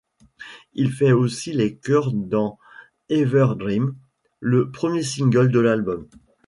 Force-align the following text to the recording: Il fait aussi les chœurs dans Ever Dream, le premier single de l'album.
Il 0.73 0.91
fait 0.91 1.11
aussi 1.11 1.53
les 1.53 1.75
chœurs 1.77 2.11
dans 2.11 2.57
Ever 3.09 3.49
Dream, 3.55 3.95
le 4.39 4.71
premier 4.71 5.03
single 5.03 5.51
de 5.51 5.59
l'album. 5.59 6.07